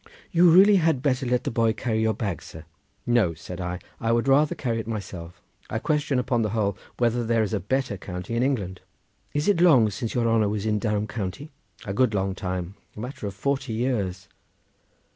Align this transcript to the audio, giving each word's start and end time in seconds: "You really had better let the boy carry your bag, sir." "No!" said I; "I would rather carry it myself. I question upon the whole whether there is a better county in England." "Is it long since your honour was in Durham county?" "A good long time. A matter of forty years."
"You 0.31 0.49
really 0.49 0.77
had 0.77 1.03
better 1.03 1.27
let 1.27 1.43
the 1.43 1.51
boy 1.51 1.73
carry 1.73 2.01
your 2.01 2.15
bag, 2.15 2.41
sir." 2.41 2.65
"No!" 3.05 3.35
said 3.35 3.61
I; 3.61 3.77
"I 3.99 4.11
would 4.11 4.27
rather 4.27 4.55
carry 4.55 4.79
it 4.79 4.87
myself. 4.87 5.39
I 5.69 5.77
question 5.77 6.17
upon 6.17 6.41
the 6.41 6.49
whole 6.49 6.75
whether 6.97 7.23
there 7.23 7.43
is 7.43 7.53
a 7.53 7.59
better 7.59 7.97
county 7.97 8.33
in 8.35 8.41
England." 8.41 8.81
"Is 9.35 9.47
it 9.47 9.61
long 9.61 9.91
since 9.91 10.15
your 10.15 10.27
honour 10.27 10.49
was 10.49 10.65
in 10.65 10.79
Durham 10.79 11.05
county?" 11.05 11.51
"A 11.85 11.93
good 11.93 12.15
long 12.15 12.33
time. 12.33 12.73
A 12.97 12.99
matter 12.99 13.27
of 13.27 13.35
forty 13.35 13.73
years." 13.73 14.27